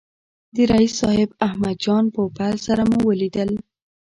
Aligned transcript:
د 0.55 0.57
رییس 0.71 0.93
صاحب 1.01 1.29
احمد 1.47 1.75
جان 1.85 2.03
پوپل 2.13 2.53
سره 2.65 2.81
مو 2.89 2.99
ولیدل. 3.09 3.51